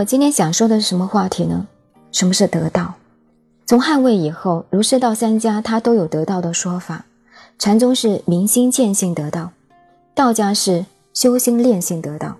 [0.00, 1.66] 我今天想说的是什么话题呢？
[2.10, 2.94] 什么是得道？
[3.66, 7.04] 从汉魏以后，儒释道三家他都有得道的说法。
[7.58, 9.50] 禅宗是明心见性得道，
[10.14, 12.34] 道家是修心炼性得道，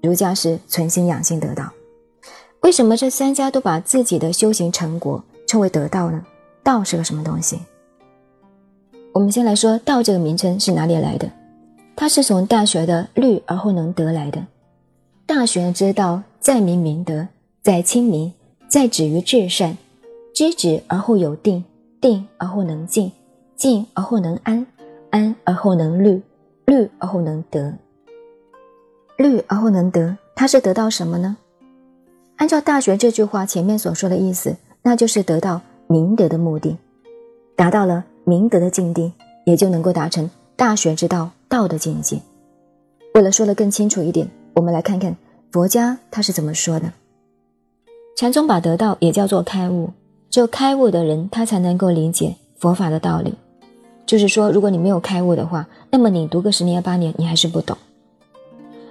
[0.00, 1.70] 儒家是存心养性得道。
[2.62, 6.24] 为什么这三家都把自己的修行成果称为得道呢？
[6.62, 7.60] 道是个什么东西？
[9.12, 11.30] 我们先来说道这个名称是哪里来的？
[11.94, 14.40] 它是从《大学》的“虑而后能得”来的。
[15.26, 17.28] 《大学》之道，在明明德，
[17.62, 18.32] 在亲民，
[18.66, 19.78] 在止于至善。
[20.34, 21.64] 知止而后有定，
[22.00, 23.12] 定而后能静，
[23.54, 24.66] 静而后能安，
[25.10, 26.20] 安而后能虑，
[26.64, 27.72] 虑而后能得。
[29.16, 31.36] 虑而后能得，它是得到什么呢？
[32.38, 36.76] 按照《大学》这句话前面所说的意思，那就是得到明德的目的，
[37.54, 39.12] 达到了明德的境地，
[39.46, 41.30] 也就能够达成大学之道。
[41.48, 42.18] 道的境界。
[43.14, 45.14] 为了说得更清楚一点，我们来看看
[45.52, 46.90] 佛家他是怎么说的。
[48.16, 49.90] 禅宗把得道也叫做开悟，
[50.30, 53.34] 只有开悟的人，他才能够理解佛法的道理。
[54.06, 57.76] 就是说，如果你没有开悟的话，那么你读个十年八年，你还是不懂。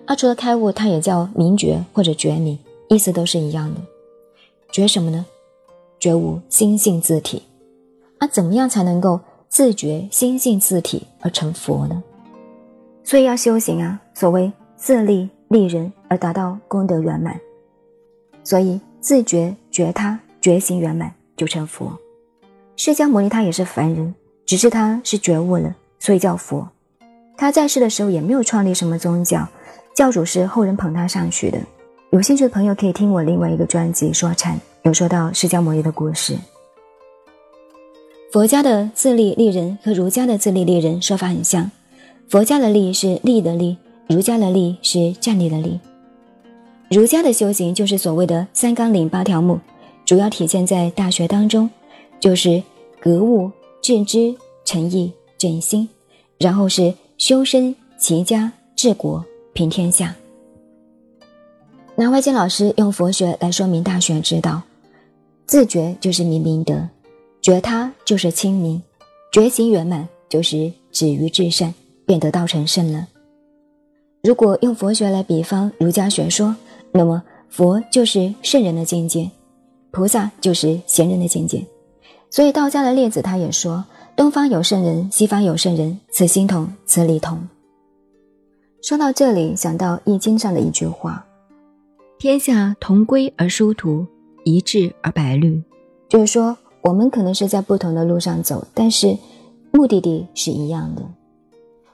[0.06, 3.82] 啊除了开悟，它也叫明觉或者觉明，意思都是一样的。
[4.72, 5.26] 觉什么呢？
[6.00, 7.42] 觉悟心性自体。
[8.20, 12.04] 而怎么样才能够自觉心性自体而成佛呢？
[13.04, 17.38] 所以要修行啊，所谓自立利人而达到功德圆满，
[18.42, 21.92] 所以自觉觉他觉行圆满就成佛。
[22.78, 26.66] 释迦牟尼他也是凡人，只是他是觉悟了，所以叫佛。
[27.36, 29.46] 他在世的时候也没有创立什么宗教，
[29.94, 31.60] 教主是后人捧他上去的。
[32.12, 36.38] 有兴趣的朋友可以听我另外一个专辑说禅，有说到释迦牟尼的故事。
[38.32, 41.70] 佛家的自利利人和儒家的自利利人说法很像。
[42.30, 43.76] 佛家的立是立的立，
[44.12, 45.80] 儒家的立是站立的立。
[46.90, 49.58] 儒家的修行就是所谓的三纲领八条目，
[50.04, 51.70] 主要体现在《大学》当中，
[52.20, 52.62] 就是
[53.00, 53.50] 格物、
[53.82, 54.36] 致知、
[54.66, 55.88] 诚意、正心，
[56.38, 59.24] 然后是修身、齐家、治国、
[59.54, 60.14] 平天下。
[61.96, 64.62] 南怀瑾老师用佛学来说明《大学》之道，
[65.46, 66.86] 自觉就是明明德，
[67.42, 68.84] 觉他就是清明，
[69.32, 71.74] 觉行圆满就是止于至善。
[72.04, 73.08] 便得道成圣了。
[74.24, 76.56] 如果用佛学来比方儒家学说，
[76.92, 79.30] 那么佛就是圣人的境界，
[79.90, 81.66] 菩萨就是贤人的境界。
[82.30, 83.84] 所以道家的列子他也说
[84.16, 87.48] ：“东方有圣人，西方有圣人，此心同，此理同。”
[88.84, 91.26] 说到这里，想到《易经》上的一句话
[92.20, 94.06] ：“天下同归而殊途，
[94.44, 95.64] 一致而百虑。”
[96.08, 99.18] 就是说，我们可能是在不同的路上走，但是
[99.72, 101.02] 目的地是一样的。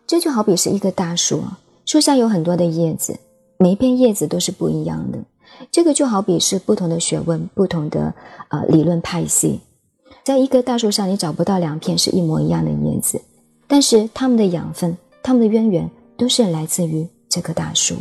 [0.05, 1.41] 这就好比是一棵大树，
[1.87, 3.17] 树上有很多的叶子，
[3.57, 5.17] 每一片叶子都是不一样的。
[5.71, 8.13] 这个就好比是不同的学问、不同的
[8.49, 9.61] 呃理论派系，
[10.25, 13.21] 在一棵大树上，你找不到两片是一模一样的叶子，
[13.67, 17.95] 但是它们的养分、它们的渊源都是来自于这棵大树。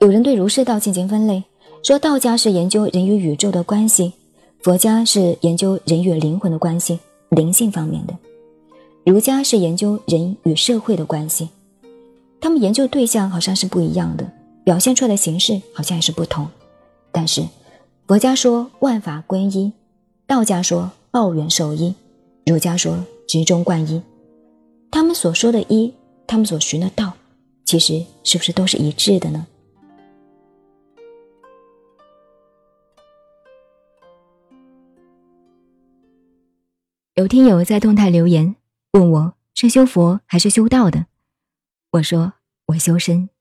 [0.00, 1.42] 有人对儒释道进行分类，
[1.82, 4.12] 说道家是研究人与宇宙的关系，
[4.60, 6.98] 佛家是研究人与灵魂的关系，
[7.30, 8.14] 灵性方面的。
[9.06, 11.48] 儒家是研究人与社会的关系，
[12.42, 14.28] 他们研究对象好像是不一样的，
[14.64, 16.48] 表现出来的形式好像也是不同。
[17.12, 17.46] 但是，
[18.08, 19.72] 佛家说万法归一，
[20.26, 21.94] 道家说报缘受一，
[22.44, 22.98] 儒家说
[23.28, 24.02] 执中贯一。
[24.90, 25.94] 他们所说的“一”，
[26.26, 27.12] 他们所寻的道，
[27.64, 29.46] 其实是不是都是一致的呢？
[37.14, 38.56] 有听友在动态留言。
[38.94, 41.06] 问我是修佛还是修道的？
[41.92, 42.32] 我说
[42.68, 43.31] 我修身。